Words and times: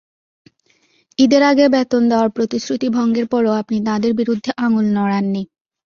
ঈদের 1.17 1.43
আগে 1.43 1.65
বেতন 1.73 2.01
দেওয়ার 2.09 2.29
প্রতিশ্রুতি 2.29 2.87
ভঙ্গের 2.89 3.25
পরও 3.31 3.51
আপনি 3.61 3.77
তাঁদের 3.87 4.11
বিরুদ্ধে 4.19 4.51
আঙুল 4.65 4.85
নড়াননি। 4.97 5.43